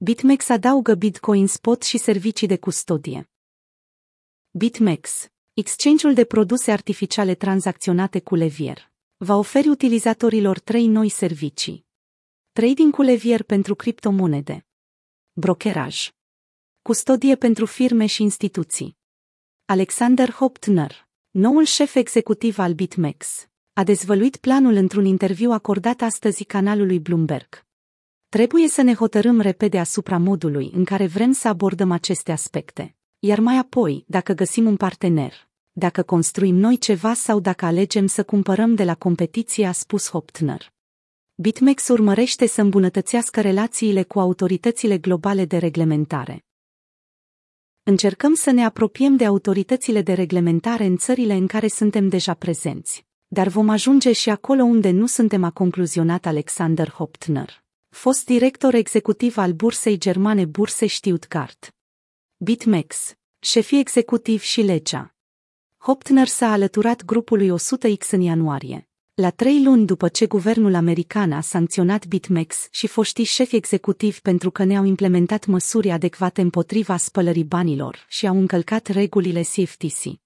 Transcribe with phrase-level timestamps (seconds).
[0.00, 3.30] BitMEX adaugă Bitcoin Spot și servicii de custodie.
[4.50, 11.86] BitMEX, exchange-ul de produse artificiale tranzacționate cu levier, va oferi utilizatorilor trei noi servicii.
[12.52, 14.66] Trading cu levier pentru criptomonede.
[15.32, 16.10] Brokeraj.
[16.82, 18.96] Custodie pentru firme și instituții.
[19.64, 27.00] Alexander Hoptner, noul șef executiv al BitMEX, a dezvăluit planul într-un interviu acordat astăzi canalului
[27.00, 27.67] Bloomberg.
[28.28, 33.40] Trebuie să ne hotărâm repede asupra modului în care vrem să abordăm aceste aspecte, iar
[33.40, 38.74] mai apoi, dacă găsim un partener, dacă construim noi ceva sau dacă alegem să cumpărăm
[38.74, 40.72] de la competiție, a spus Hoptner.
[41.34, 46.44] BitMEX urmărește să îmbunătățească relațiile cu autoritățile globale de reglementare.
[47.82, 53.06] Încercăm să ne apropiem de autoritățile de reglementare în țările în care suntem deja prezenți,
[53.26, 59.36] dar vom ajunge și acolo unde nu suntem, a concluzionat Alexander Hoptner fost director executiv
[59.36, 61.74] al bursei germane Burse Stuttgart.
[62.36, 65.14] BitMEX, șefii executiv și legea.
[65.76, 71.40] Hoptner s-a alăturat grupului 100X în ianuarie, la trei luni după ce guvernul american a
[71.40, 78.06] sancționat BitMEX și foștii șefi executivi pentru că ne-au implementat măsuri adecvate împotriva spălării banilor
[78.08, 80.20] și au încălcat regulile CFTC.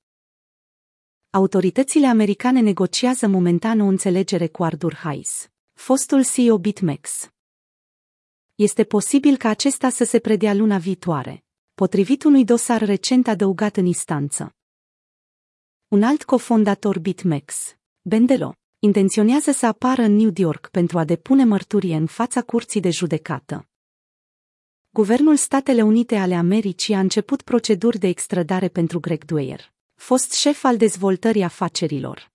[1.30, 7.31] Autoritățile americane negociază momentan o înțelegere cu Arthur Hayes, fostul CEO BitMEX,
[8.62, 13.86] este posibil ca acesta să se predea luna viitoare, potrivit unui dosar recent adăugat în
[13.86, 14.54] instanță.
[15.88, 21.96] Un alt cofondator BitMEX, Bendelo, intenționează să apară în New York pentru a depune mărturie
[21.96, 23.68] în fața curții de judecată.
[24.90, 30.64] Guvernul Statele Unite ale Americii a început proceduri de extradare pentru Greg Dwyer, fost șef
[30.64, 32.31] al dezvoltării afacerilor,